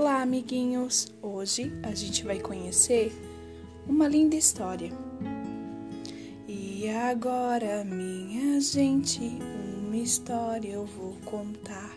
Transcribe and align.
Olá, 0.00 0.22
amiguinhos! 0.22 1.12
Hoje 1.20 1.70
a 1.82 1.94
gente 1.94 2.24
vai 2.24 2.40
conhecer 2.40 3.12
uma 3.86 4.08
linda 4.08 4.34
história. 4.34 4.90
E 6.48 6.88
agora, 6.88 7.84
minha 7.84 8.58
gente, 8.62 9.20
uma 9.20 9.98
história 9.98 10.70
eu 10.70 10.86
vou 10.86 11.18
contar. 11.26 11.94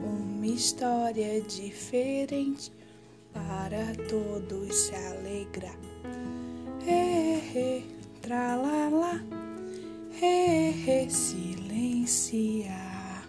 Uma 0.00 0.46
história 0.46 1.40
diferente 1.40 2.70
para 3.32 3.96
todos 4.08 4.72
se 4.72 4.94
alegrar. 4.94 5.76
He, 6.86 7.40
he, 7.52 7.82
tralala, 8.22 9.20
he, 10.22 10.70
he, 10.88 11.10
silenciar. 11.10 13.28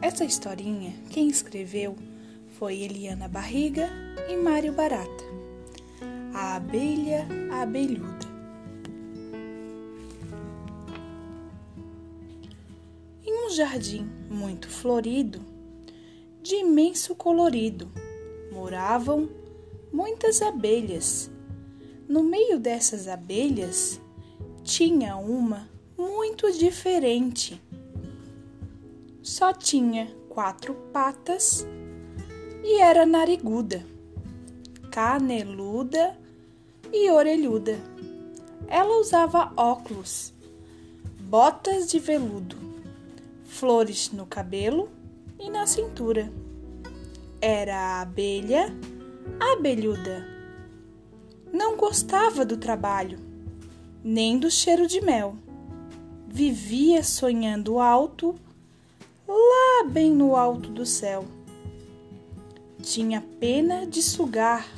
Essa 0.00 0.24
historinha, 0.24 0.94
quem 1.10 1.28
escreveu 1.28 1.96
foi 2.62 2.80
Eliana 2.82 3.26
Barriga 3.26 3.90
e 4.28 4.36
Mário 4.36 4.72
Barata. 4.72 5.24
A 6.32 6.54
abelha 6.54 7.26
abelhuda. 7.60 8.24
Em 13.26 13.46
um 13.46 13.50
jardim 13.50 14.08
muito 14.30 14.68
florido, 14.68 15.40
de 16.40 16.54
imenso 16.54 17.16
colorido, 17.16 17.90
moravam 18.52 19.28
muitas 19.92 20.40
abelhas. 20.40 21.28
No 22.08 22.22
meio 22.22 22.60
dessas 22.60 23.08
abelhas 23.08 24.00
tinha 24.62 25.16
uma 25.16 25.68
muito 25.98 26.48
diferente. 26.52 27.60
Só 29.20 29.52
tinha 29.52 30.14
quatro 30.28 30.74
patas 30.92 31.66
era 32.82 33.06
nariguda, 33.06 33.86
caneluda 34.90 36.18
e 36.92 37.08
orelhuda. 37.12 37.78
Ela 38.66 38.98
usava 38.98 39.52
óculos, 39.56 40.34
botas 41.20 41.88
de 41.88 42.00
veludo, 42.00 42.56
flores 43.44 44.10
no 44.10 44.26
cabelo 44.26 44.88
e 45.38 45.48
na 45.48 45.64
cintura. 45.64 46.32
Era 47.40 47.76
a 47.76 48.00
abelha 48.00 48.74
abelhuda. 49.38 50.26
Não 51.52 51.76
gostava 51.76 52.44
do 52.44 52.56
trabalho, 52.56 53.20
nem 54.02 54.40
do 54.40 54.50
cheiro 54.50 54.88
de 54.88 55.00
mel. 55.00 55.36
Vivia 56.26 57.04
sonhando 57.04 57.78
alto, 57.78 58.34
lá 59.28 59.88
bem 59.88 60.10
no 60.10 60.34
alto 60.34 60.68
do 60.68 60.84
céu 60.84 61.24
tinha 62.82 63.22
pena 63.38 63.86
de 63.86 64.02
sugar 64.02 64.68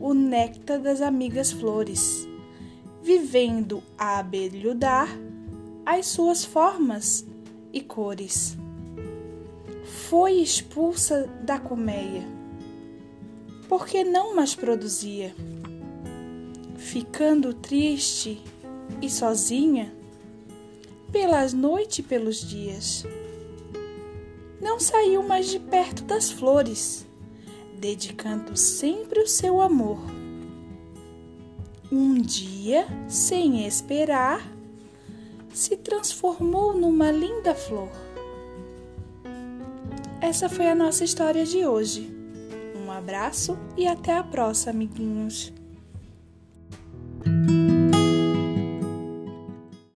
o 0.00 0.12
néctar 0.12 0.80
das 0.80 1.00
amigas 1.00 1.52
flores, 1.52 2.26
vivendo 3.02 3.82
a 3.96 4.18
abelhudar 4.18 5.08
as 5.86 6.06
suas 6.06 6.44
formas 6.44 7.24
e 7.72 7.80
cores. 7.80 8.56
Foi 10.08 10.32
expulsa 10.32 11.30
da 11.42 11.58
colmeia, 11.58 12.26
porque 13.68 14.02
não 14.02 14.34
mais 14.34 14.54
produzia. 14.54 15.34
Ficando 16.76 17.54
triste 17.54 18.42
e 19.00 19.08
sozinha, 19.08 19.94
pelas 21.12 21.52
noites 21.52 22.00
e 22.00 22.02
pelos 22.02 22.40
dias 22.46 23.06
não 24.64 24.80
saiu 24.80 25.22
mais 25.22 25.50
de 25.50 25.58
perto 25.58 26.02
das 26.04 26.30
flores, 26.30 27.06
dedicando 27.78 28.56
sempre 28.56 29.20
o 29.20 29.28
seu 29.28 29.60
amor. 29.60 29.98
Um 31.92 32.14
dia, 32.14 32.86
sem 33.06 33.66
esperar, 33.66 34.40
se 35.52 35.76
transformou 35.76 36.74
numa 36.74 37.10
linda 37.12 37.54
flor. 37.54 37.90
Essa 40.18 40.48
foi 40.48 40.66
a 40.66 40.74
nossa 40.74 41.04
história 41.04 41.44
de 41.44 41.66
hoje. 41.66 42.10
Um 42.74 42.90
abraço 42.90 43.58
e 43.76 43.86
até 43.86 44.16
a 44.16 44.22
próxima, 44.22 44.72
amiguinhos. 44.72 45.52